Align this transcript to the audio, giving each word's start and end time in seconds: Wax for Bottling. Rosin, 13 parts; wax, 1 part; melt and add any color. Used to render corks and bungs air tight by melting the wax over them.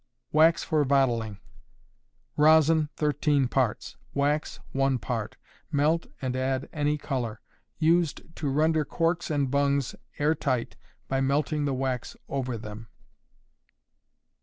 Wax 0.31 0.63
for 0.63 0.83
Bottling. 0.83 1.37
Rosin, 2.35 2.89
13 2.95 3.47
parts; 3.47 3.97
wax, 4.15 4.59
1 4.71 4.97
part; 4.97 5.37
melt 5.71 6.07
and 6.23 6.35
add 6.35 6.67
any 6.73 6.97
color. 6.97 7.39
Used 7.77 8.23
to 8.37 8.49
render 8.49 8.83
corks 8.83 9.29
and 9.29 9.51
bungs 9.51 9.93
air 10.17 10.33
tight 10.33 10.75
by 11.07 11.21
melting 11.21 11.65
the 11.65 11.75
wax 11.75 12.17
over 12.27 12.57
them. 12.57 12.87